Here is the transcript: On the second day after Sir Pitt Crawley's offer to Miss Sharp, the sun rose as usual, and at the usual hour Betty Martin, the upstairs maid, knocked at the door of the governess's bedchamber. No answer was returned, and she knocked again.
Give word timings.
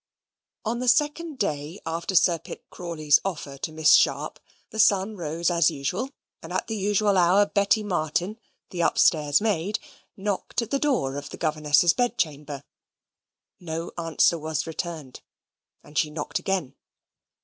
On 0.65 0.79
the 0.79 0.87
second 0.87 1.37
day 1.37 1.79
after 1.85 2.15
Sir 2.15 2.39
Pitt 2.39 2.65
Crawley's 2.71 3.19
offer 3.23 3.59
to 3.59 3.71
Miss 3.71 3.93
Sharp, 3.93 4.39
the 4.71 4.79
sun 4.79 5.15
rose 5.15 5.51
as 5.51 5.69
usual, 5.69 6.09
and 6.41 6.51
at 6.51 6.65
the 6.65 6.75
usual 6.75 7.19
hour 7.19 7.45
Betty 7.45 7.83
Martin, 7.83 8.39
the 8.71 8.81
upstairs 8.81 9.39
maid, 9.41 9.77
knocked 10.17 10.63
at 10.63 10.71
the 10.71 10.79
door 10.79 11.17
of 11.17 11.29
the 11.29 11.37
governess's 11.37 11.93
bedchamber. 11.93 12.63
No 13.59 13.91
answer 13.95 14.39
was 14.39 14.65
returned, 14.65 15.21
and 15.83 15.95
she 15.95 16.09
knocked 16.09 16.39
again. 16.39 16.73